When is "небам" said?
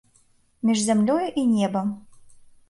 1.51-1.93